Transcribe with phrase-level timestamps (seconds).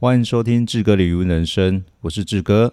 [0.00, 2.72] 欢迎收听志哥的语文人生，我是志哥。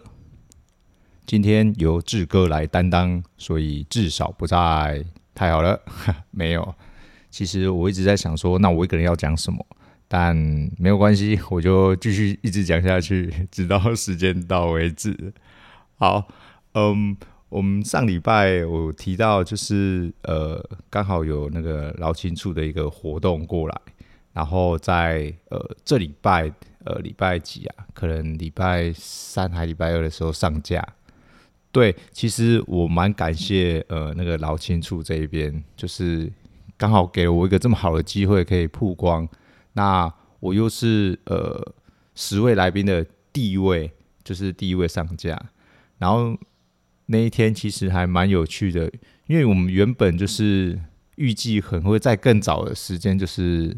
[1.26, 5.04] 今天由志哥来担当，所以至少不在。
[5.36, 5.78] 太好了，
[6.32, 6.74] 没有。
[7.30, 9.60] 其实我一直在想说，那我一个人要讲什么？
[10.08, 10.34] 但
[10.78, 15.34] 没有关系，我就继续一直讲下去， 直到时间到为止。
[15.98, 16.30] 好，
[16.76, 17.18] 嗯，
[17.50, 23.82] 我们上礼拜我提到，就是呃，刚好有那个劳青处的一个活动过来，
[24.32, 26.50] 然后在呃这礼拜。
[26.88, 27.86] 呃，礼拜几啊？
[27.94, 30.82] 可能礼拜三还礼拜二的时候上架。
[31.70, 36.32] 对，其实我蛮感谢呃那个老青处这一边，就是
[36.78, 39.28] 刚好给了我一个这么好的机会可以曝光。
[39.74, 41.74] 那我又是呃
[42.16, 43.92] 十位来宾的第一位，
[44.24, 45.38] 就是第一位上架。
[45.98, 46.38] 然后
[47.08, 48.90] 那一天其实还蛮有趣的，
[49.26, 50.80] 因为我们原本就是
[51.18, 53.76] 预计很会在更早的时间就是。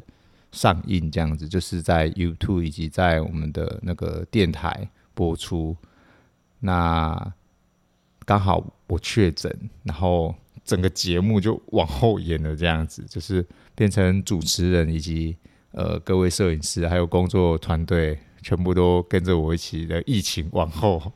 [0.51, 5.75] 上映这样子，就是在 YouTube 以及在我们的那个电台播出。
[6.59, 7.33] 那
[8.25, 10.33] 刚好我确诊，然后
[10.65, 15.37] 整个节目就往后延了，这样子就是变成主持人以及
[15.71, 21.13] 呃各位摄影师还有工作团队全部都跟着我一起的疫情往后，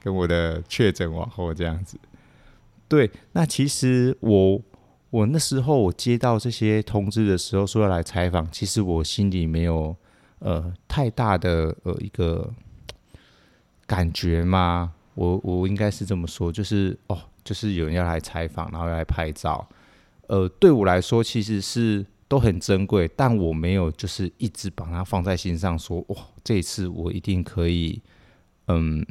[0.00, 1.98] 跟我的确诊往后这样子。
[2.88, 4.60] 对，那其实我。
[5.10, 9.96] 我那时候我接到这些通知的时候，说要来采访，其实我心里没有
[10.40, 12.52] 呃太大的呃一个
[13.86, 14.92] 感觉嘛。
[15.14, 19.66] 我我应该是这么说，就是哦，就是有人要来采访，然后要来拍照。
[20.26, 28.02] 呃，对我来说其实是都很珍贵，但我没有就是一直把它放在心上说，说哇，这一次我一定可以
[28.66, 29.06] 嗯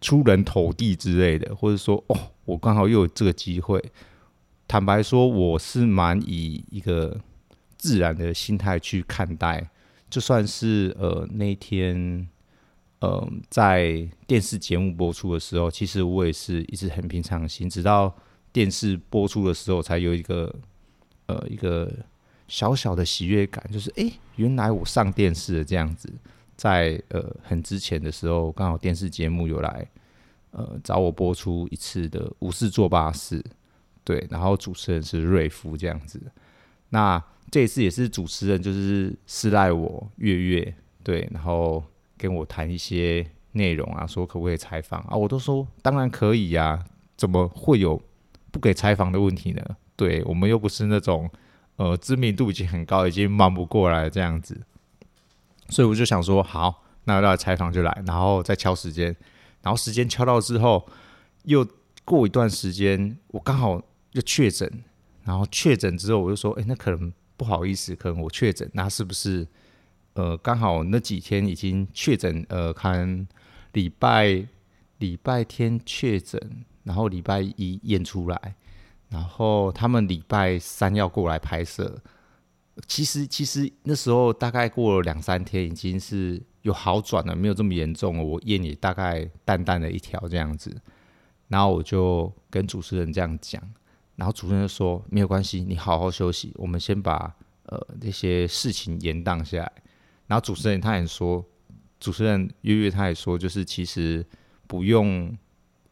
[0.00, 3.82] 出人头地之类的，或者说哦，我刚好又有这个机会。
[4.68, 7.18] 坦白说，我是蛮以一个
[7.78, 9.70] 自然的心态去看待，
[10.10, 12.28] 就算是呃那天，
[13.00, 18.14] 呃在电视节目播出的时候，其实我也是一直很平常心，直到
[18.52, 20.54] 电视播出的时候，才有一个
[21.26, 21.90] 呃一个
[22.46, 26.12] 小小的喜悦感，就是哎，原来我上电视了这样子。
[26.56, 29.88] 在呃很之前的时候，刚好电视节目有来
[30.50, 33.40] 呃找我播出一次的《无事做巴士》。
[34.08, 36.18] 对，然后主持人是瑞夫这样子。
[36.88, 41.84] 那这一次也是主持人，就是私赖我月月，对，然后
[42.16, 45.14] 跟我谈一些内容啊，说可不可以采访啊？
[45.14, 46.82] 我都说当然可以呀，
[47.18, 48.00] 怎么会有
[48.50, 49.62] 不给采访的问题呢？
[49.94, 51.30] 对，我们又不是那种
[51.76, 54.58] 呃知名度已经很高，已经忙不过来这样子。
[55.68, 59.14] 所以我就想说，好，那要来采访就来，然后再敲时间，
[59.60, 60.88] 然后时间敲到之后，
[61.42, 61.68] 又
[62.06, 63.82] 过一段时间，我刚好。
[64.12, 64.70] 就确诊，
[65.24, 69.46] 然后确诊之后，我就说，哎，那可能不好意思，可能我确诊，那是不是
[70.14, 72.44] 呃刚好那几天已经确诊？
[72.48, 73.26] 呃，看
[73.72, 74.46] 礼拜
[74.98, 76.40] 礼拜天确诊，
[76.84, 78.56] 然后礼拜一验出来，
[79.10, 82.00] 然后他们礼拜三要过来拍摄。
[82.86, 88.24] 其实其实那时候大概过了两三天，已经是有好转了，没有这么严重了。
[88.24, 90.80] 我验也大概淡淡的一条这样子，
[91.48, 93.62] 然后我就跟主持人这样讲。
[94.18, 97.32] 然后主持人就说：“没有关系，你好好休息，我们先把
[97.66, 99.72] 呃那些事情延宕下来。”
[100.26, 101.44] 然后主持人他也说
[102.00, 104.26] ：“主持人月月他也说，就是其实
[104.66, 105.32] 不用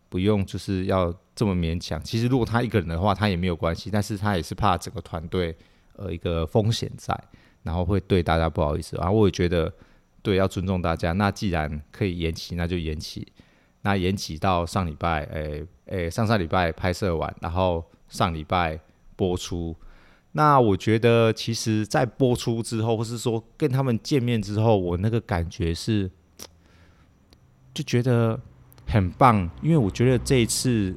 [0.08, 2.02] 不用就是要这么勉强。
[2.02, 5.56] 其实如果他一个人的话，他也没有关系，但是他也是怕整个团队
[5.94, 7.16] 呃一个风险在，
[7.62, 8.96] 然后会对大家不好意思。
[8.96, 9.72] 然后我也觉得
[10.20, 11.12] 对，要尊重大家。
[11.12, 13.24] 那既然可以延期，那就延期。
[13.86, 18.78] 那延期到上礼拜，诶诶，上上礼拜拍摄完，然后。”上礼拜
[19.16, 19.74] 播出，
[20.30, 26.08] 那我觉得其实，在播出之后，或是说跟他们见面之后，我那个感觉是，
[27.74, 28.40] 就觉得
[28.86, 30.94] 很棒，因为我觉得这一次，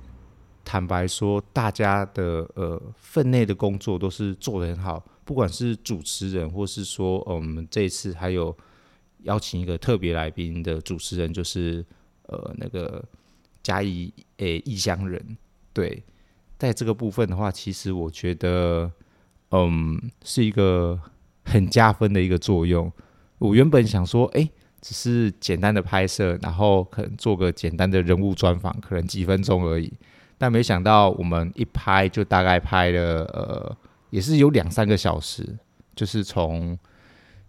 [0.63, 8.55] 坦白说，大家的呃分内的工作都是做得很好，不管是主持人，或是说，我们这一次还有
[9.23, 11.83] 邀请一个特别来宾的主持人，就是
[12.29, 13.03] 呃那个
[13.61, 15.37] 嘉义诶异乡人，
[15.73, 16.03] 对。
[16.57, 18.91] 在这个部分的话，其实我觉得，
[19.51, 20.99] 嗯，是一个
[21.45, 22.91] 很加分的一个作用。
[23.37, 24.49] 我原本想说，哎，
[24.81, 29.89] 只是简单的拍摄，然后可能做个简单的人物专访，可能几分钟而已。
[30.37, 33.77] 但没想到我们一拍就大概拍了，呃，
[34.09, 35.57] 也是有两三个小时，
[35.95, 36.77] 就是从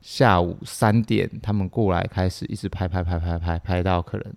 [0.00, 4.32] 下午三点他们过来开始，一直拍拍拍拍拍，拍到可能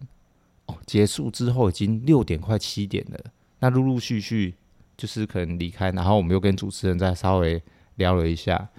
[0.66, 3.20] 哦结束之后已经六点快七点了。
[3.60, 4.56] 那陆陆续续。
[4.96, 7.62] 就是可能离开，然后我们又跟主持人再稍微
[7.96, 8.70] 聊了一下。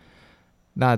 [0.75, 0.97] 那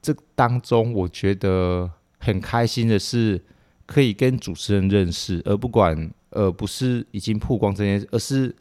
[0.00, 1.88] 这当中我觉得
[2.18, 3.44] 很开心的是
[3.84, 8.56] 可以跟主持人认识，而不管呃不是已经曝光这件事，而是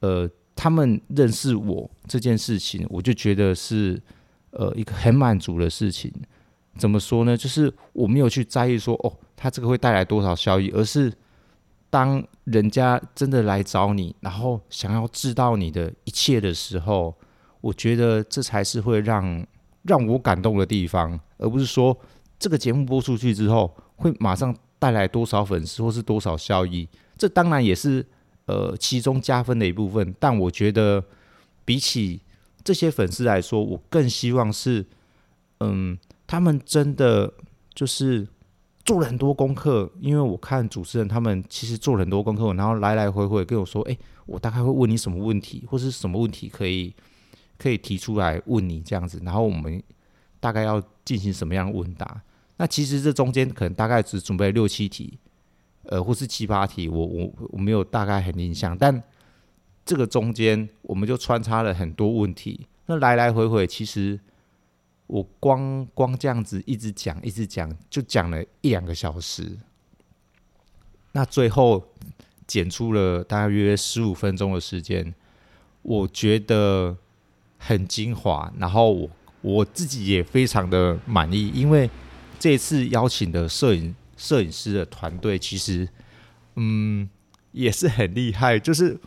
[0.00, 4.00] 呃他们认识我这件事情，我就觉得是
[4.50, 6.12] 呃一个很满足的事情。
[6.76, 7.34] 怎么说呢？
[7.34, 11.12] 就是我没有去在意说哦，他这个会带来多少效益，而是
[11.90, 17.14] 当人家真的来找你，然后想要知道你的一切的时候，
[17.60, 19.46] 我觉得这才是会让
[19.82, 21.94] 让我感动的地方，而不是说
[22.38, 26.88] 这个节目播出去之后会马上带来多少粉丝或是多少效益。
[27.18, 28.02] 这当然也是
[28.46, 31.04] 呃其中加分的一部分，但我觉得
[31.66, 32.22] 比起
[32.62, 34.86] 这些粉丝来说，我更希望是
[35.60, 35.98] 嗯。
[36.26, 37.30] 他们真的
[37.74, 38.26] 就是
[38.84, 43.96] 做了很多功课，因为我看主持人他们其实做了很多功课，然后来来回回跟我说：“哎，
[44.26, 46.94] 我大概会问你什么问题，或是什么问题可以
[47.56, 49.82] 可以提出来问你这样子。”然后我们
[50.38, 52.22] 大概要进行什么样的问答？
[52.58, 55.18] 那其实这中间可能大概只准备六七题，
[55.84, 59.02] 呃，或是七八题，我我我没有大概很印象，但
[59.86, 64.20] 这个中间我们就穿插了很多问题，那来来回回其实。
[65.06, 69.58] 我光光这样子一直讲一直讲，就讲了一两个小时。
[71.12, 71.92] 那最后
[72.46, 75.14] 剪出了大约十五分钟的时间，
[75.82, 76.96] 我觉得
[77.58, 78.52] 很精华。
[78.58, 79.10] 然后我
[79.42, 81.88] 我自己也非常的满意，因为
[82.38, 85.86] 这次邀请的摄影摄影师的团队，其实
[86.56, 87.08] 嗯
[87.52, 88.58] 也是很厉害。
[88.58, 88.98] 就是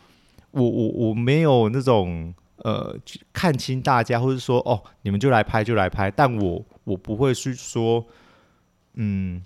[0.51, 2.33] 我我我没有那种。
[2.67, 2.93] 呃，
[3.31, 8.05] 看清大家，或者说哦，你们就来拍就来拍，但我我不会去说，
[8.95, 9.41] 嗯，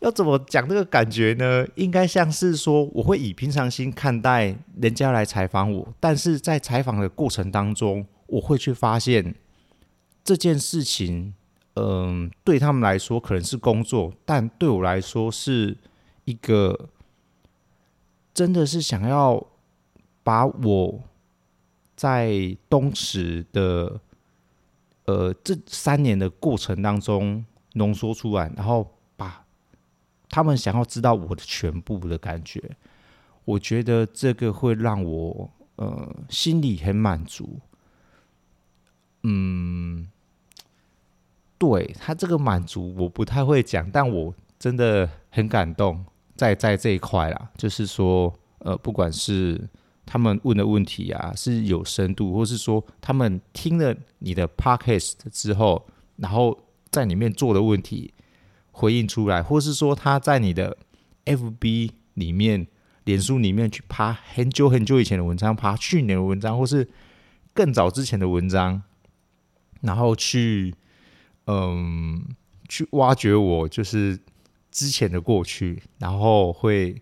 [0.00, 1.66] 要怎么讲这个感觉呢？
[1.74, 9.34] 应该像是说，我会以平常心看待人家来采访我，但是在采访的过程当中，我会去发现
[10.22, 11.32] 这件事情，
[11.76, 15.78] 嗯，对他们来说可能是工作，但对我来说是
[16.26, 16.90] 一个
[18.34, 19.46] 真的是想要
[20.22, 21.00] 把我。
[21.94, 24.00] 在东石的
[25.04, 27.44] 呃这三年的过程当中
[27.74, 29.44] 浓缩出来，然后把
[30.28, 32.76] 他们想要知道我的全部的感觉，
[33.44, 37.60] 我觉得这个会让我呃心里很满足。
[39.22, 40.08] 嗯，
[41.58, 46.04] 对他这个满足我不太会讲，但我真的很感动，
[46.34, 49.68] 在在这一块啦，就是说呃不管是。
[50.04, 56.58] 他们问的问题啊是有深度，或是说他们听了你的 podcast 之后，然后
[56.90, 58.12] 在里面做的问题
[58.70, 60.76] 回应出来，或是说他在你的
[61.24, 62.66] FB 里面、
[63.04, 66.88] 脸书里面去爬很久很久以前的文章，爬去年的文章，或是
[67.54, 68.82] 更早之前的文章，
[69.80, 70.74] 然后去
[71.46, 72.24] 嗯
[72.68, 74.18] 去挖掘我就是
[74.70, 77.00] 之前的过去，然后会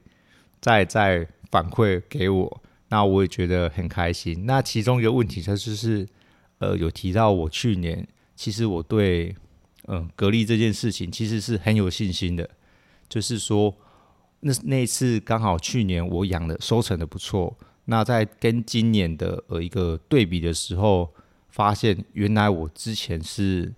[0.61, 2.63] 再再反馈给我。
[2.91, 4.47] 那我也觉得很开心。
[4.47, 6.07] 那其中一个问题，它就是，
[6.59, 9.35] 呃，有提到我去年其实我对，
[9.87, 12.51] 嗯，格力这件事情其实是很有信心的。
[13.09, 13.73] 就是说，
[14.41, 17.57] 那那次刚好去年我养的收成的不错。
[17.85, 21.13] 那在跟今年的呃一个对比的时候，
[21.49, 23.73] 发现原来我之前是，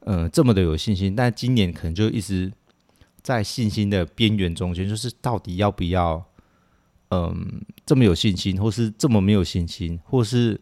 [0.00, 2.52] 嗯，这么的有信心，但今年可能就一直
[3.22, 6.26] 在信心的边缘中间，就是到底要不要？
[7.14, 10.58] 嗯，这么有信心，或是这么没有信心，或是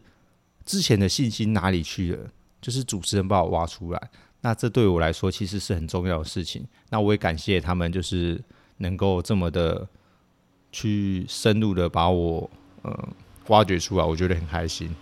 [0.65, 2.29] 之前的信心哪里去了？
[2.59, 4.09] 就是主持人把我挖出来，
[4.41, 6.67] 那这对我来说其实是很重要的事情。
[6.89, 8.43] 那我也感谢他们，就是
[8.79, 9.87] 能够这么的
[10.73, 13.09] 去深入的把我呃
[13.47, 14.93] 挖掘出来，我觉得很开心。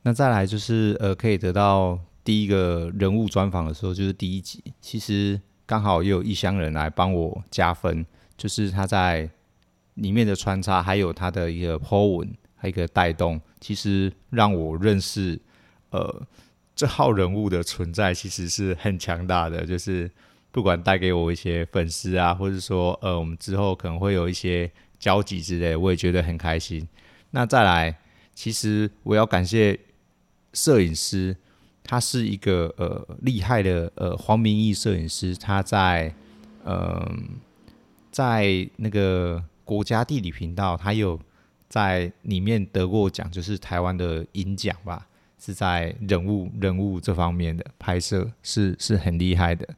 [0.00, 8.06] 那再来就是呃，可以得到第一个人物专访的时候，就是第一集，其实刚好也有异乡人来帮我加分，
[8.38, 9.28] 就是他在。
[9.98, 15.38] 里面的穿插，还有他的一个 po 文，还有一个带动，其实让我认识，
[15.90, 16.22] 呃，
[16.76, 19.66] 这号人物的存在其实是很强大的。
[19.66, 20.08] 就是
[20.52, 26.86] 不管带给我一些粉丝啊，或者说呃，我们之后可能会有一些交集之类，我也觉得很开心。
[27.32, 27.98] 那再来，
[28.34, 29.78] 其实我要感谢
[30.52, 31.36] 摄影师，
[31.82, 36.14] 他是一个呃厉害的呃黄明义摄影师，他在
[36.64, 37.12] 嗯、呃，
[38.12, 39.42] 在那个。
[39.68, 41.20] 国家地理频道，他有
[41.68, 45.06] 在里面得过奖，就是台湾的银奖吧，
[45.38, 49.68] 是在人物人物这方面的拍摄是是很厉害的。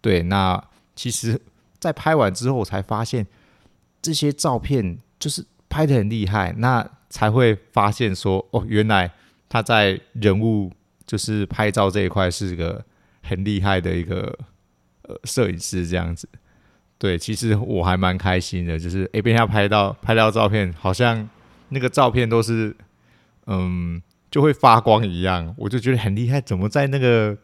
[0.00, 0.60] 对，那
[0.96, 1.40] 其实，
[1.78, 3.24] 在拍完之后，才发现
[4.02, 9.08] 这些照片就是拍得很厉害，那才会发现说，哦，原来
[9.48, 10.72] 他在人物
[11.06, 12.84] 就是拍照这一块是个
[13.22, 14.36] 很厉害的一个
[15.02, 16.28] 呃摄影师这样子。
[16.98, 21.28] 对，其实我还蛮开心的，就是诶，被他拍到拍到照片，好像
[21.68, 22.76] 那个照片都是
[23.46, 27.38] 嗯就会发光一样，我就觉得很厉害，怎么在那个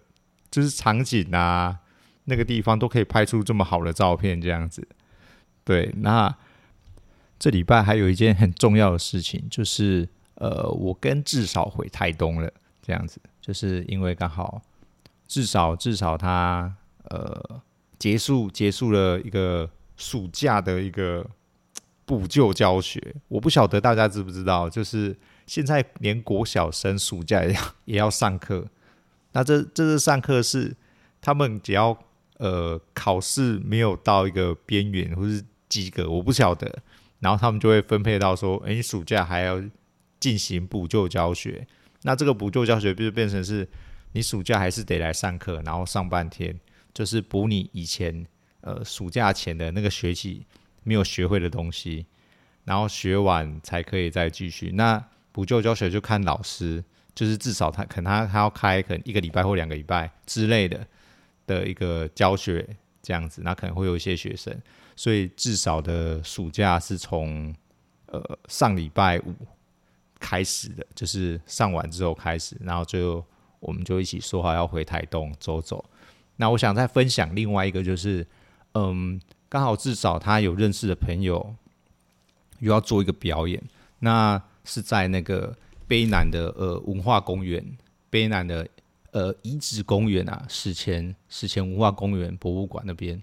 [0.51, 1.79] 就是场景啊
[2.25, 4.87] 那个地方都可以拍出这么好的照片这样子。
[5.63, 6.35] 对，那
[7.39, 14.61] 这礼拜还有一件很重要的事情，就是呃，我跟至少回台东了，这样子，就是因为刚好
[15.29, 17.63] 至少至少他呃
[18.05, 21.27] 结束结束了一个暑假的一个
[22.05, 28.67] 补救教学，我不晓得大家知不知道，就是现在连国小生暑假也要也要上课，
[29.33, 30.77] 那这这次上课是
[31.23, 31.97] 他们只要
[32.37, 35.43] 呃考试没有到一个边缘或是。
[35.67, 36.73] 及格我不晓得，
[37.19, 39.61] 然后他们就会分配到说，诶，你暑假还要
[40.21, 41.67] 进行补救教学，
[42.03, 43.69] 那这个补救教学就变成是，
[44.13, 46.61] 你暑假还是得来上课，然后上半天。
[46.95, 48.25] 就是补你以前
[48.61, 50.47] 呃暑假前的那个学期
[50.85, 52.07] 没有学会的东西，
[52.65, 54.71] 然后学完才可以再继续。
[54.73, 56.83] 那补救教学就看老师，
[57.15, 60.87] 就是至少他可能他他要开可能一个礼拜或两个礼拜之类的
[61.47, 62.65] 的一个教学
[63.03, 64.57] 这样子，那可能会有一些学生。
[64.95, 67.53] 所以至少的暑假是从
[68.07, 69.35] 呃上礼拜五
[70.21, 73.25] 开始的，就是上完之后开始，然后最后
[73.59, 75.85] 我们就一起说好要回台东走走。
[76.37, 78.27] 那我想再分享另外一个，就是
[78.73, 81.55] 嗯，刚好至少他有认识的朋友
[82.59, 83.63] 又要做一个表演，
[84.01, 85.57] 那是在那个
[85.89, 87.65] 卑南的呃文化公园，
[88.11, 88.67] 卑南的
[89.13, 93.23] 呃遗址公园啊，史前史前文化公园博物馆那边，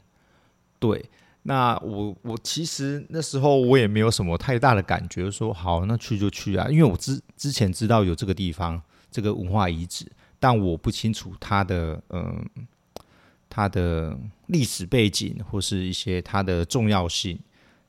[0.80, 1.04] 对。
[1.44, 10.06] 那我我其实那时候我也没有什么太大的感觉，说好那去就去啊，因为我之之前知道有这个地方这个文化遗址，
[10.40, 12.46] 但我不清楚它的嗯
[13.52, 14.18] 它的
[14.48, 17.38] 历史背景或是一些它的重要性。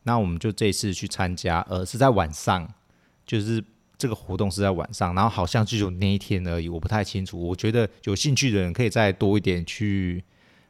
[0.02, 2.68] 那我们就这次去参加，呃，是在晚上，
[3.24, 3.64] 就是
[3.96, 7.40] 这个活动是在晚上，然后好像就有那一天而已，我不太清楚。
[7.40, 10.22] 我觉得有兴趣的人可以再多一点去。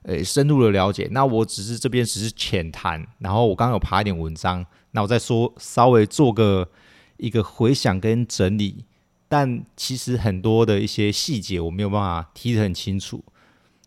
[0.05, 6.69] 呃，深入的了解，那我只是这边只是浅谈，然后我刚刚有爬一点文章，那我再说稍微做个
[7.19, 8.85] 一个回想跟整理，
[9.29, 13.23] 但其实很多的一些细节我没有办法提得很清楚。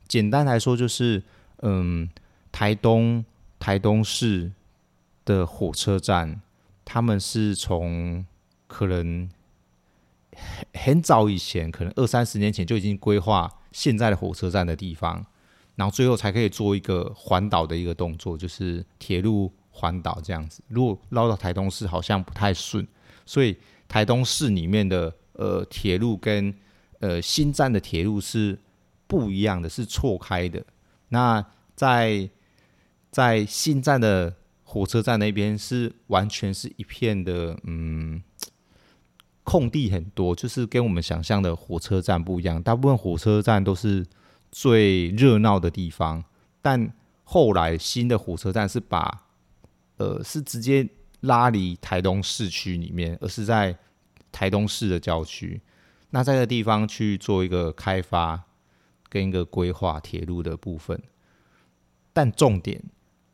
[0.07, 1.21] 简单来说就是，
[1.61, 2.09] 嗯，
[2.51, 3.23] 台东
[3.59, 4.51] 台东市
[5.23, 6.41] 的火车站，
[6.83, 8.25] 他们是从
[8.67, 9.29] 可能
[10.33, 15.25] 很很早以前，可能二三十年前就已经规划现在的火车站的地方。
[15.75, 20.63] 然后最后才可以做一个环岛的一个动作，就是铁路环岛这样子。
[20.69, 22.87] 如果绕到台东市好像不太顺，
[23.25, 26.53] 所以台东市里面的呃铁路跟
[26.99, 28.57] 呃新站的铁路是
[29.07, 30.65] 不一样的，是错开的。
[31.09, 31.45] 那
[31.75, 32.29] 在
[33.11, 38.21] 在新站的火车站那边是完全是一片的嗯
[39.43, 42.61] 空地很多，就是跟我们想象的火车站不一样。
[42.61, 44.05] 大部分火车站都是。
[44.51, 46.23] 最热闹的地方，
[46.61, 46.89] 但
[47.25, 49.25] 后来新的火车站是把，
[49.97, 50.87] 呃，是直接
[51.19, 53.77] 拉离台东市区里面，而是在
[54.31, 55.59] 台东市的郊区。
[56.11, 58.41] 那在这个地方去做一个开发
[59.09, 61.01] 跟一个规划铁路的部分，
[62.11, 62.81] 但重点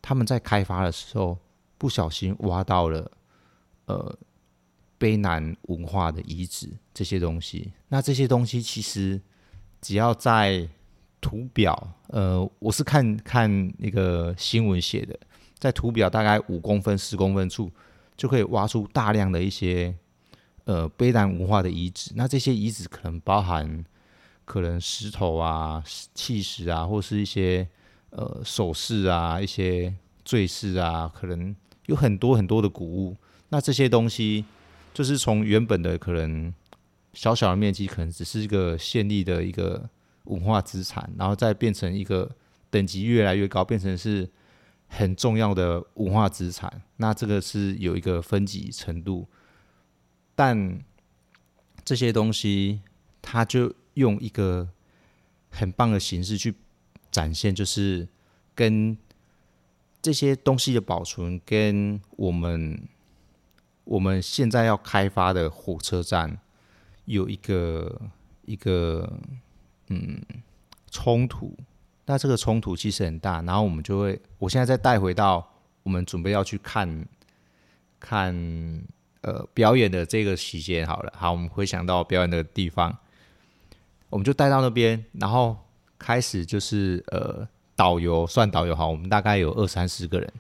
[0.01, 1.38] 他们在开发的时候
[1.78, 3.12] 不小心挖到了，
[3.86, 4.18] 呃，
[5.00, 7.72] 卑南文化的遗址这些东西。
[7.88, 9.20] 那这些东西其实
[9.82, 10.68] 只要在
[11.20, 15.20] 图表，呃，我是看看那个新闻写的，
[15.58, 17.72] 在图表大概五公分、十公分处，
[18.18, 19.96] 就可以挖出大量的一些
[20.66, 22.12] 呃卑南文化的遗址。
[22.16, 23.86] 那这些遗址可能包含
[24.51, 25.81] 可能石头啊、
[26.13, 27.65] 器石啊，或是一些
[28.10, 29.93] 呃首饰啊、一些
[30.25, 31.55] 坠饰啊，可能
[31.86, 33.15] 有很多很多的古物。
[33.50, 34.43] 那这些东西
[34.93, 36.53] 就是从原本的可能
[37.13, 39.89] 小小的面积，可能只是一个县立的一个。
[40.25, 42.29] 文化资产，然后再变成一个
[42.70, 44.29] 等级越来越高，变成是
[44.88, 46.84] 很重要的文化资产。
[46.98, 49.27] 那这个是有一个分级程度，
[50.36, 50.79] 但
[51.84, 52.81] 这些东西，
[53.20, 54.69] 它就用一个
[55.50, 56.55] 很棒的形式去
[57.10, 58.07] 展现，就是
[58.55, 58.98] 跟
[60.01, 62.88] 这些东西的保存，跟我们
[63.83, 66.39] 我们现在要开发的火车站
[67.05, 68.01] 有一个
[68.45, 69.19] 一个。
[69.93, 70.21] 嗯，
[70.89, 71.53] 冲突，
[72.05, 75.45] 那这个冲突其实很大，然后我们就会，我现在再带回到
[75.83, 77.05] 我们准备要去看，
[78.00, 78.33] 看
[79.19, 82.98] 呃表演的这个期间好了，好，我们回想到表演的地方，
[84.12, 85.58] 我们就带到那边，然后
[85.98, 90.32] 开始就是呃导游算导游哈，我们大概有二三十个人。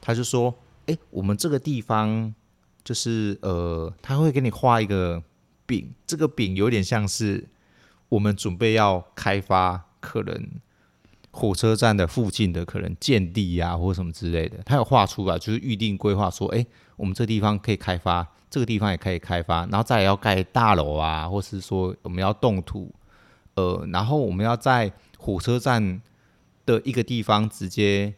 [0.00, 0.54] 他就说
[0.86, 2.34] ：“哎，我们这个地方
[2.82, 5.22] 就是呃，他会给你画一个
[5.66, 7.46] 饼，这个饼有点像是
[8.08, 10.48] 我们准备要开发可能
[11.30, 14.58] 火车站的附近的可能建地呀、啊，或什么之类的。
[14.64, 16.64] 他有画出来，就是预定规划说，哎，
[16.96, 22.90] 我们这地方可以开发，这个地方也可以开发，然后再要盖大楼啊，或是说我们要动土，
[23.60, 26.00] 呃，然后我们要在火车站
[26.64, 28.14] 的一个地方直接。”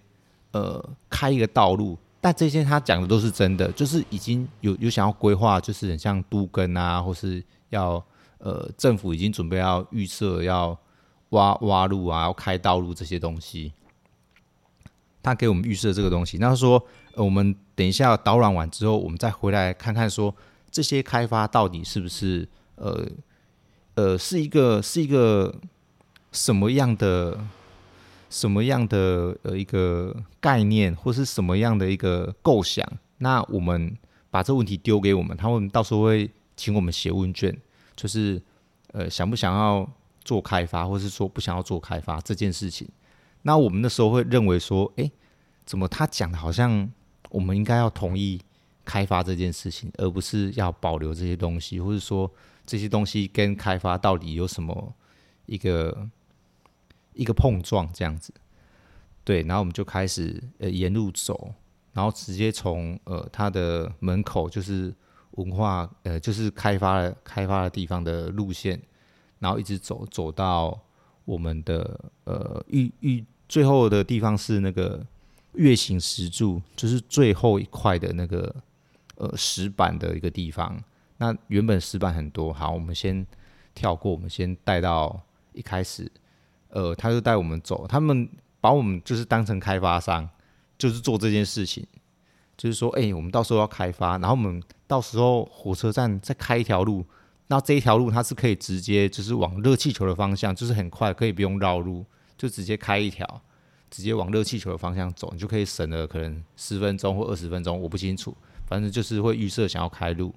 [0.52, 8.04] 呃，开一个道路，但这些他讲的都是真的，就是已经有有想要规划，就是很像都更啊，或是要
[8.37, 10.78] 呃政府已经准备要预设要
[11.30, 13.72] 挖挖路啊，要开道路这些东西。
[15.22, 20.34] 他给我们预设这个东西，那说，我们等一下导览完之后，我们再回来看看说
[20.70, 23.08] 这些开发到底是不是呃
[23.94, 25.54] 呃是一个是一个
[26.32, 27.38] 什么样的。
[28.32, 32.82] 什么样的呃一个概念，或是什么样的一个构想？
[33.18, 33.94] 那我们
[34.30, 37.54] 把这个问题丢给我们，他们到时候会请我们写问卷，
[37.94, 38.40] 就是
[38.92, 39.87] 呃想不想要
[40.25, 42.88] 做开发，或是说不想要做开发这件事情。
[43.42, 45.12] 那我们那时候会认为说，诶，
[45.66, 46.90] 怎么他讲的好像
[47.28, 48.40] 我们应该要同意
[48.82, 52.30] 开发这件事情，而不是要保留这些东西，或者说
[52.66, 54.95] 这些东西跟开发到底有什么
[55.47, 56.09] 一个？
[57.14, 58.33] 一个碰撞这样子，
[59.23, 61.52] 对，然后我们就开始呃沿路走，
[61.92, 64.90] 然后直接从呃它的门口就是
[65.33, 68.81] 文化呃就是开发了开发的地方的路线，
[69.40, 70.81] 然后一直走走到
[71.26, 75.07] 我们的呃预预最后的地方是那个
[75.57, 78.57] 月形石柱，就是最后一块的那个
[79.16, 80.83] 呃石板的一个地方。
[81.22, 83.24] 那原本石板很多，好，我们先
[83.76, 86.10] 跳过，我们先带到一开始。
[86.70, 88.28] 呃，他就带我们走，他们
[88.60, 90.28] 把我们就是当成开发商，
[90.76, 91.86] 就是做这件事情，
[92.56, 97.06] 就是说，哎、我们到时候要开发，然后我们到时候火车站再开一条路，
[97.46, 102.04] 那这一条路它是可以直接就是往热气球的方向，就是很快可以不用绕路，
[102.37, 103.40] 就直接开一条，
[103.90, 110.35] 直接往热气球的方向走，你就可以省了可能十分钟或二十分钟，我不清楚，反正就是会预设想要开路。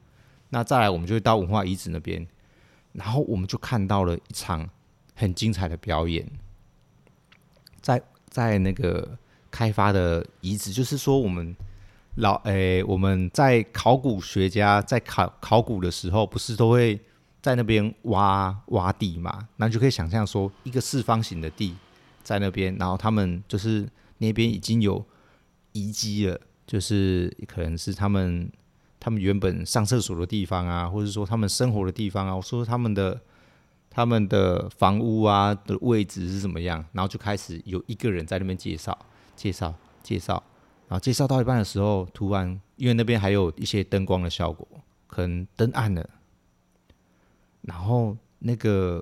[0.50, 2.28] 那再来，我们就会到文化遗址那边，
[2.94, 4.70] 然后我们就看到了一场。
[5.18, 6.30] 很精彩的表演，
[7.82, 9.18] 在在那个
[9.50, 11.56] 开发的遗址，就是说我们
[12.16, 17.00] 老诶、我们在考古学家在考考古的时候，不是都会
[17.42, 19.48] 在那边挖挖地嘛？
[19.56, 21.74] 那就可以想象说，一个四方形的地
[22.22, 25.02] 在那边，然后他们就是那边已经有
[25.72, 28.52] 遗迹了，就是可能是他们
[29.06, 33.22] 他们原本上厕所的地方啊，或者说他们生活的地方啊，我说他们的。
[33.98, 36.84] 他们的房屋啊的位置是怎么样？
[36.92, 38.92] 然后就开始有一个人在那边介绍、
[39.38, 40.44] 介绍、介绍，
[40.90, 44.68] 然后介绍到一半的时候，突然因为那边还有一些灯光的效果，
[45.08, 46.10] 可能灯暗了，
[47.62, 49.02] 然后那个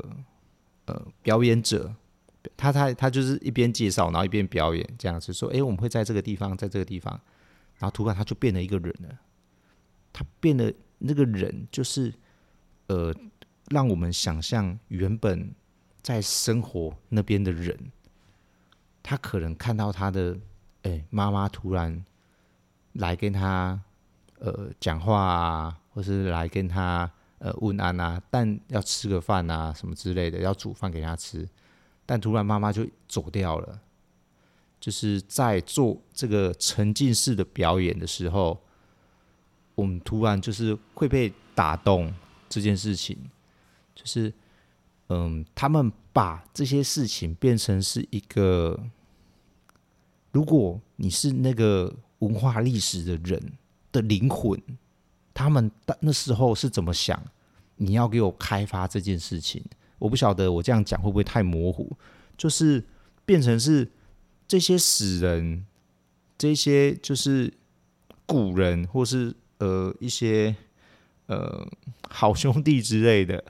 [0.86, 1.92] 呃表演者，
[2.56, 7.20] 他他他就是一边介绍，然后一边表演，这样子说：“哎，我们会在这个地方，在这个地方。”
[7.82, 9.10] 然后突然他就变了一个人了，
[10.13, 12.13] 他变得那个人就是
[12.88, 13.13] 呃。
[13.69, 15.49] 让我们想象原本
[16.02, 17.91] 在生活那边的人，
[19.02, 20.38] 他可能看到他的
[20.82, 22.04] 哎妈妈突然
[22.91, 23.82] 来跟他
[24.39, 31.47] 呃讲话啊，或是来跟他呃问安啊，但要吃个饭啊什么之类的，要煮饭给他吃，
[32.06, 33.80] 但突然妈妈就走掉了。
[34.80, 38.62] 就是在做这个沉浸式的表演的时候，
[39.76, 42.14] 我们突然就是会被打动
[42.50, 43.18] 这件事情。
[43.96, 44.34] 就是，
[45.10, 48.80] 嗯，他们把这些事情变成是一个，
[50.32, 53.54] 如果你是那个文化历史的人
[53.92, 54.60] 的灵魂，
[55.34, 57.24] 他们那时候是怎么想？
[57.76, 59.64] 你要给我开发这件事情，
[60.00, 61.96] 我不晓得我这样讲会不会太模糊？
[62.38, 62.84] 就是
[63.26, 63.92] 变成是
[64.48, 65.66] 这些死人，
[66.38, 67.54] 这些就是
[68.26, 70.54] 古人，或是呃一些
[71.28, 71.65] 呃
[72.10, 73.41] 好兄弟之类的。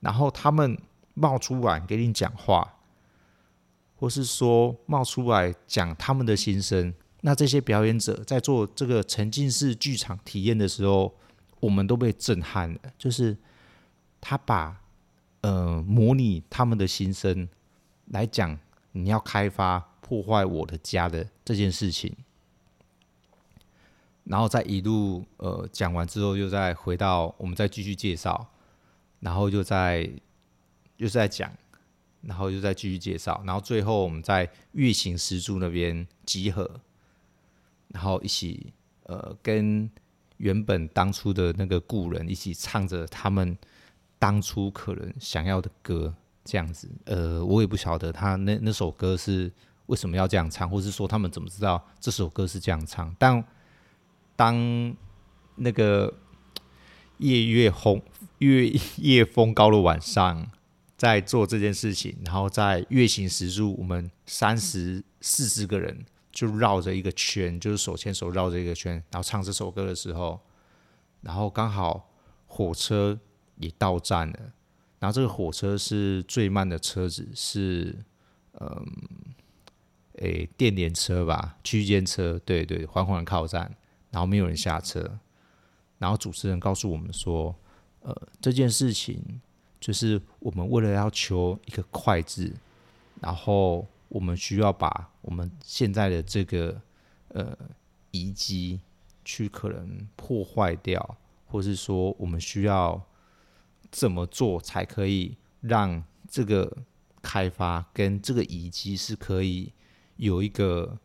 [0.00, 0.76] 然后他们
[1.14, 2.74] 冒出来给你讲话，
[3.96, 6.92] 或是说冒出来讲他们的心声。
[7.20, 11.14] 那这些表演者在做这个沉浸式剧场体验的时候，
[11.60, 12.80] 我们都被震撼了。
[12.98, 13.36] 就是
[14.20, 14.76] 他把
[15.42, 17.48] 呃模拟他们的心声
[18.06, 18.58] 来讲，
[18.90, 22.12] 你要开发破坏我的家的这件事情，
[24.24, 28.48] 然后再一路呃讲完之后，又再回到我们再继续介绍。
[29.20, 30.02] 然后又在，
[30.96, 31.48] 又是在讲，
[32.22, 36.68] 然后又再继续介绍，然后最后我们在月行石柱那边集合，
[37.86, 38.72] 然后一起
[39.04, 39.88] 呃跟
[40.38, 43.56] 原本当初的那个故人一起唱着他们
[44.18, 46.12] 当初可能想要的歌，
[46.44, 46.90] 这样子。
[47.04, 49.52] 呃，我也不晓得他那那首歌是
[49.86, 53.14] 为什么要这样唱，或是说他们怎么知道这首歌是这样唱。
[53.20, 53.44] 但
[54.36, 54.96] 当
[55.56, 56.14] 那个
[57.18, 58.02] 夜月红
[58.38, 60.50] 月夜风高的晚上。
[60.94, 70.38] 在做这件事情，然后在月形石柱，我们三十四十个人就绕着一个圈，就是手牵手绕着一个圈，然后唱这首歌的时候，
[71.22, 72.08] 然后刚好
[72.46, 73.18] 火车
[73.56, 74.38] 也到站了，
[75.00, 77.98] 然后这个火车是最慢的车子，是
[78.60, 78.86] 嗯，
[80.18, 83.74] 诶，电联车吧，区间车，对对，缓缓靠站，
[84.12, 85.18] 然后没有人下车，
[85.98, 87.52] 然后主持人告诉我们说，
[88.02, 89.40] 呃，这件事情。
[89.84, 92.54] 就是我们为了要求一个快字，
[93.20, 96.80] 然后我们需要把我们现在的这个
[97.30, 97.58] 呃
[98.12, 98.78] 遗迹
[99.24, 103.02] 去可能破坏掉，或是说我们需要
[103.90, 106.72] 怎么做才可以让这个
[107.20, 109.72] 开发跟这个遗迹是可以
[110.14, 110.96] 有一个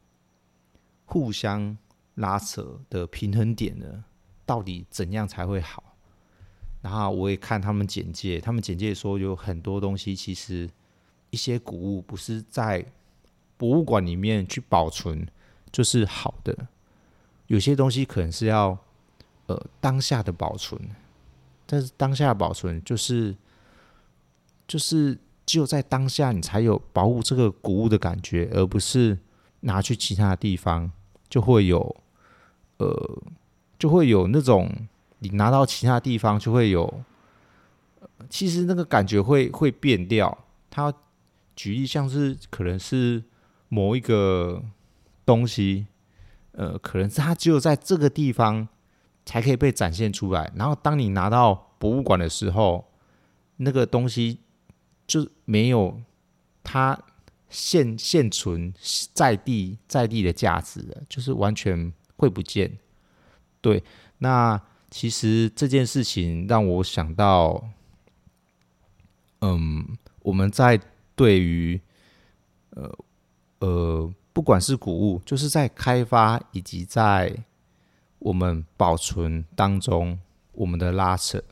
[1.05, 1.75] 互相
[2.17, 4.03] 拉扯的平衡点呢？
[4.45, 5.84] 到底怎样才会好？
[6.82, 10.69] 然后我也看他们简介，他们简介说有很多东西，其实
[11.32, 12.86] 一些古物不是在
[13.58, 15.27] 博物馆里面去保存
[15.71, 16.67] 就是好的，
[17.47, 18.77] 有些东西可能是要
[19.47, 20.80] 呃当下的保存，
[21.65, 23.36] 但是当下保存就是
[24.67, 29.17] 就是只有在当下你才有保护这个古物的感觉，而不是
[29.62, 30.89] 拿去其他的地方
[31.27, 31.95] 就会有
[32.77, 33.23] 呃
[33.79, 34.69] 就会有那种。
[35.19, 37.03] 你拿到其他地方就会有，
[38.29, 40.45] 其实那个感觉会会变掉。
[40.69, 40.93] 它
[41.55, 43.23] 举例像是可能是
[43.67, 44.63] 某一个
[45.25, 45.87] 东西，
[46.51, 48.67] 呃，可能是它只有在这个地方
[49.25, 50.51] 才可以被展现出来。
[50.55, 52.85] 然后当你拿到博物馆的时候，
[53.55, 54.41] 那个东西
[55.07, 55.99] 就没有
[56.63, 56.95] 它
[57.49, 58.71] 现现存
[59.15, 62.77] 在地在地的价值了，就是完全会不见。
[63.62, 63.82] 对，
[64.17, 64.62] 那。
[64.89, 67.62] 其实这件事情让我想到，
[69.41, 69.86] 嗯，
[70.21, 70.80] 我们在
[71.13, 71.80] 对于
[72.69, 72.97] 呃
[73.60, 77.36] 呃，不管是谷物，就是在开发以及在
[78.19, 80.17] 我们保存当中，
[80.53, 81.43] 我们的拉扯。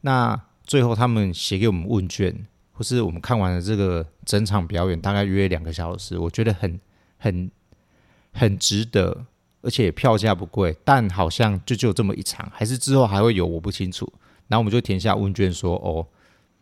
[0.00, 6.80] 那最后他们写给我们问卷，或是我们看完了这个整场表演，大概约两个小时，我觉得很
[7.16, 7.48] 很
[8.32, 9.26] 很值得。
[9.62, 14.12] 而且票价不贵，但好像就只有这么一场，还是之后还会有，我不清楚。
[14.48, 16.06] 然后我们就填下问卷说：“哦，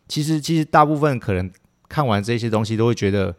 [0.07, 1.51] 其实其实大部分可能
[1.89, 3.35] 看完这些东西，都会觉得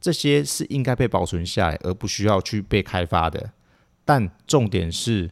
[0.00, 3.52] 这些是应该被保存下来，而不需要去被开发的。
[4.04, 5.30] 但重点是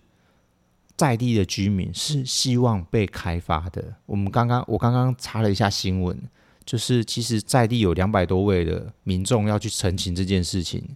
[0.95, 3.95] 在地的居民是希望被开发的。
[4.05, 6.17] 我们刚刚我刚刚查了一下新闻，
[6.65, 10.95] 就是其实在地有两百多位的民众要去澄清这件事情，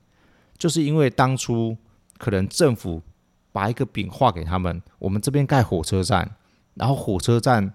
[0.58, 1.76] 就是因为当初。
[2.20, 3.00] 可能政府
[3.50, 6.36] 把一个饼画给他们，我们这边盖火车站，
[6.74, 7.72] 然后火车站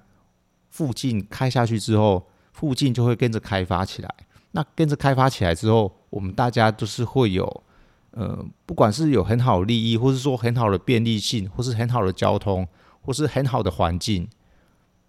[0.70, 4.16] 附近开下去之后，附近就会跟着开发起来。
[4.52, 7.64] 那跟着开发起来之后，我们大家都是会有，
[8.12, 12.68] 呃，不管是有很好的利益，或是说很好的便利性，或是很好的交通，
[13.02, 14.30] 或是很好的环境，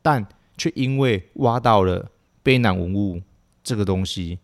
[0.00, 2.10] 但却因为挖到了
[2.42, 3.20] 卑南文物
[3.62, 4.40] 这个东西，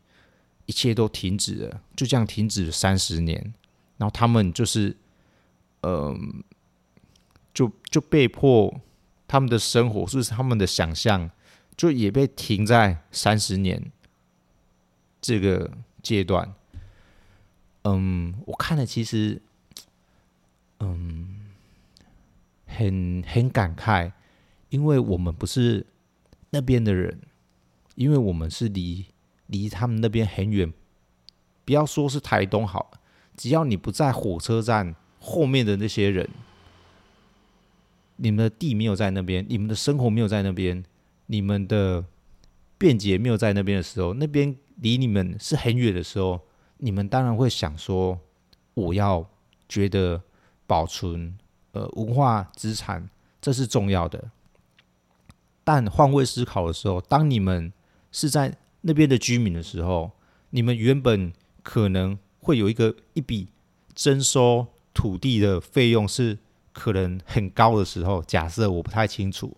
[0.66, 3.54] 一切都停止了，就这样停止了三十年。
[3.98, 4.96] 然后他们就是，
[5.82, 6.42] 嗯、
[7.54, 8.80] 就就被迫
[9.28, 11.30] 他们的生活，是不是他们的想象，
[11.76, 13.92] 就也被停在三十年
[15.20, 15.70] 这个
[16.02, 16.54] 阶段。
[17.84, 19.40] 嗯，我看了，其实，
[20.80, 21.50] 嗯，
[22.66, 24.12] 很很感慨，
[24.68, 25.86] 因为我们不是
[26.50, 27.20] 那边的人，
[27.94, 29.06] 因为我们是离
[29.46, 30.72] 离他们那边很远，
[31.64, 33.00] 不要说是台东好了。
[33.42, 36.30] 只要你不在火车站后面的那些人，
[38.14, 40.84] 你们的地没有在那边，你们的生活没有在那边，
[41.26, 42.04] 你们的
[42.78, 46.40] 便捷没有在那边的时候，那边离你们是很远的时候，
[46.76, 48.16] 你们当然会想说，
[48.74, 49.28] 我要
[49.68, 50.22] 觉得
[50.68, 51.36] 保存
[51.72, 54.30] 呃文化资产，这是重要的。
[55.64, 57.72] 但换位思考的时候，当你们
[58.12, 60.12] 是在那边的居民的时候，
[60.50, 61.32] 你们原本
[61.64, 62.16] 可能。
[62.42, 63.48] 会有一个一笔
[63.94, 66.36] 征收土地的费用是
[66.72, 69.56] 可能很高的时候，假设我不太清楚，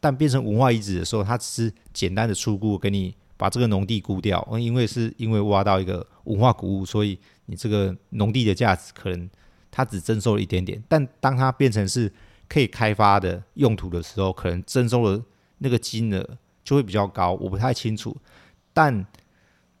[0.00, 9.28] 但变成文化遗址的时候，它只是简单的初步给你把这个农地估掉，因为是因为挖到一个文化古物，所以你这个农地的价值可能
[9.70, 10.82] 它只征收了一点点。
[10.88, 12.12] 但当它变成是
[12.48, 15.24] 可以开发的用途的时候，可能征收的
[15.58, 17.32] 那个金额就会比较高。
[17.32, 18.16] 我不太清楚，
[18.72, 19.06] 但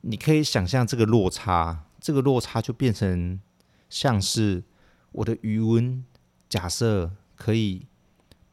[0.00, 3.40] 你可以想象这个落差，这个落差就变成
[3.88, 4.64] 像是
[5.12, 6.04] 我的余温，
[6.48, 7.86] 假设可以，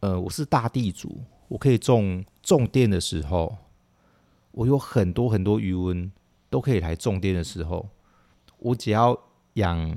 [0.01, 3.57] 呃，我是大地主，我可以种种电的时候。
[4.51, 6.11] 我有很多很多余温
[6.49, 7.89] 都可以来种电的时候，
[8.57, 9.15] 我只要
[9.53, 9.95] 养，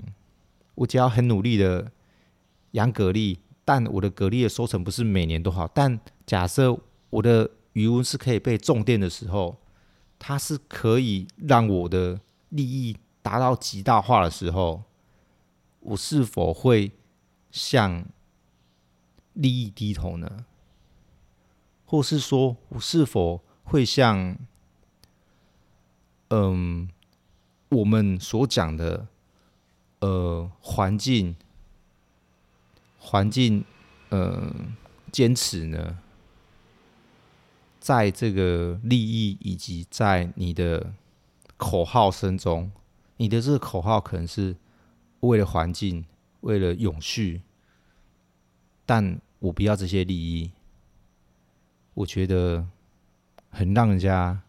[0.74, 1.90] 我只要很努力的
[2.72, 5.66] 养蛤蜊，但我的蛤蜊的收成不是每年都好。
[5.66, 9.56] 但假设我的余温是可以被种电的时候，
[10.18, 14.83] 它是可以让我的利益达到极大化的时候，
[15.80, 16.92] 我是否会
[17.50, 18.04] 向
[19.35, 20.44] 利益低头呢？
[21.85, 24.37] 或是说我是否会向
[26.28, 26.88] 嗯，
[27.68, 29.09] 我们所讲的，
[29.98, 31.35] 呃，环境，
[32.98, 33.64] 环境，
[34.11, 34.54] 呃，
[35.11, 35.98] 坚持呢，
[37.80, 40.92] 在这个利益以及在你的
[41.56, 42.70] 口号声中，
[43.20, 44.56] 你的这个口号可能是
[45.20, 46.02] 为了环境，
[46.40, 47.42] 为了永续，
[48.87, 50.50] 但我不要这些利益，
[51.92, 52.66] 我觉得
[53.50, 54.40] 很让人家。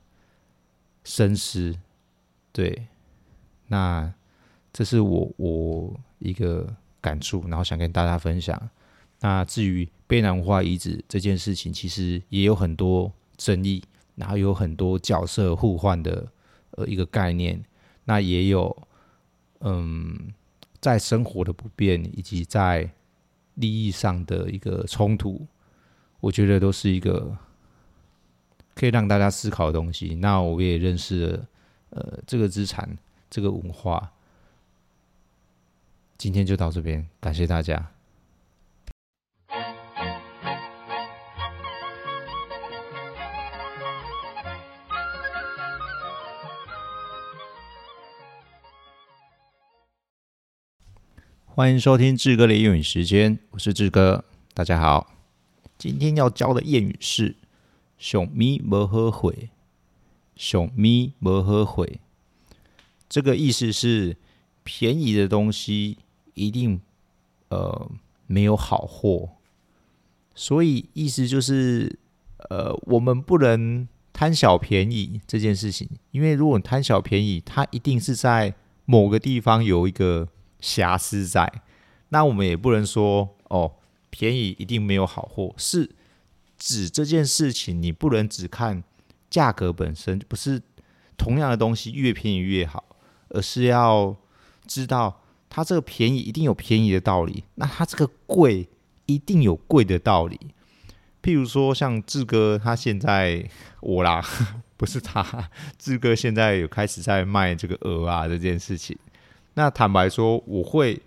[1.04, 1.76] 深思，
[2.52, 2.86] 对，
[3.70, 4.14] 那
[4.72, 8.70] 这是我我一个感触，然后想跟大家分享。
[9.20, 16.32] 那至于卑南文化遗址这件事情，其实也有很多争议，然后有很多角色互换的
[16.74, 17.60] 呃一个概念，
[18.06, 18.88] 那也有
[19.60, 20.34] 嗯
[20.80, 22.90] 在生活的不便以及在
[23.56, 25.46] 利益上的一个冲突，
[26.20, 27.38] 我觉得都是一个。
[28.74, 31.48] 可以让大家思考的东西，那我也认识了，
[31.90, 32.98] 呃，这个资产，
[33.30, 34.12] 这个文化。
[36.18, 37.92] 今天就到这边，感谢大家。
[51.54, 55.12] 欢迎收听志哥的谚语时间，我是志哥，大家好。
[55.78, 57.36] 今天要教的谚语是。
[57.98, 59.34] 熊咪没好货，
[60.38, 61.86] 熊咪没好货。
[63.10, 64.16] 这个意思是
[64.64, 65.98] 便宜的东西
[66.36, 66.80] 一定
[67.50, 67.92] 呃
[68.28, 69.32] 没有好货，
[70.34, 72.00] 所以意思就是
[72.50, 78.54] 呃我们不能贪小便宜这件事情，因为如果贪小便宜，它一定是在
[78.86, 80.30] 某个地方有一个
[80.62, 81.52] 瑕疵在，
[82.10, 83.74] 那我们也不能说哦
[84.10, 85.92] 便宜一定没有好货是。
[86.64, 88.84] 指这件事情，你不能只看
[89.32, 90.62] 价格本身，不是
[91.18, 92.86] 同样的东西越便宜越好，
[93.30, 94.16] 而是要
[94.68, 98.70] 知道它这个便宜一定有便宜的道理，那它这个贵
[99.08, 100.40] 一定有贵的道理。
[101.24, 104.24] 譬如说，像志哥他现在我啦，
[104.78, 108.96] 不是他，志哥现在有开始在卖这个鹅啊这件事情。
[109.54, 111.02] 那坦白说，我会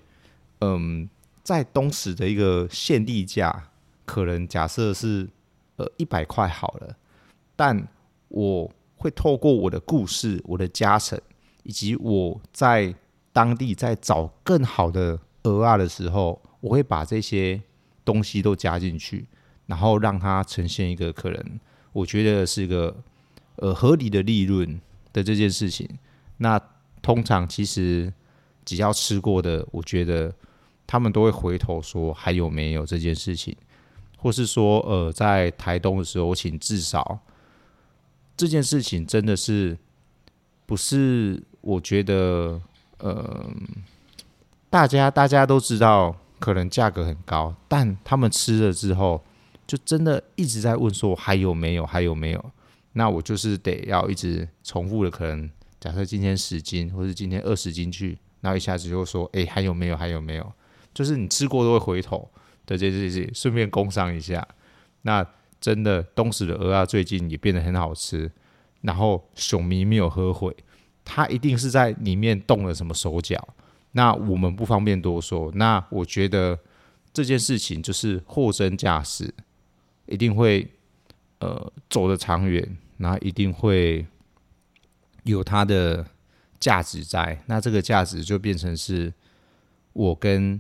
[0.61, 1.09] 嗯，
[1.43, 3.69] 在东时的一个现地价，
[4.05, 5.29] 可能假设是。
[5.77, 6.97] 呃，一百块好了，
[7.57, 7.89] 但
[8.29, 11.21] 我会透过我的故事、我的加成，
[11.65, 12.95] 以及我在
[13.33, 17.61] 当地在找更好的蚵仔的时候，我会把这些
[18.05, 19.27] 东西都加进去，
[19.67, 21.61] 然后让它呈现一个可能
[21.93, 22.97] 我觉得是一个
[23.57, 24.81] 呃合理的利润
[25.13, 25.89] 的这件事情。
[26.37, 26.57] 那
[27.03, 28.13] 通常其实
[28.65, 30.35] 只要吃过的，我觉得
[30.87, 33.57] 他们都会回头说还有没有这件事情。
[34.17, 37.19] 或是说，呃，在台东的时候，我请至少，
[38.35, 39.77] 这件事情真的是
[40.65, 41.43] 不是？
[41.61, 42.59] 我觉得，
[42.99, 43.51] 呃，
[44.71, 49.23] 大家大家都知道，可能价格很高，但他们吃了之后，
[49.67, 52.53] 就真的一直在问说还有没有，还有没有？
[52.93, 59.97] 那我就是得要一直重复的，可能假设今天十斤，或是今天二十斤去，然后一下子就说，哎，还有没有？
[59.97, 60.53] 还有没有？
[60.93, 62.31] 就是你吃过都会回头。
[62.67, 64.47] 对对对对，顺便工商一下。
[65.01, 65.27] 那
[65.63, 68.31] 真的东石的鹅啊最近也变得很好吃。
[68.83, 70.55] 然后熊咪没有喝毁，
[71.07, 73.49] 他一定是在里面动了什么手脚。
[73.93, 75.51] 那我们不方便多说。
[75.55, 76.59] 那我觉得
[77.15, 79.33] 这件事情就是货真价实，
[80.05, 80.71] 一定会
[81.39, 84.07] 呃走得长远，然后一定会
[85.23, 86.07] 有它的
[86.65, 87.43] 价值在。
[87.45, 89.13] 那这个价值就变成是
[89.93, 90.59] 我跟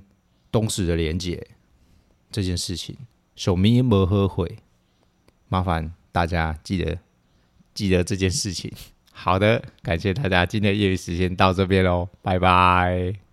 [0.52, 1.46] 东石的连接。
[2.30, 2.96] 这件事情，
[3.36, 4.58] 小咪没喝悔，
[5.48, 6.98] 麻烦大家记得
[7.72, 8.72] 记得这件事情。
[9.12, 13.23] 好的，感谢大家，今天业余时间到这边喽，拜拜。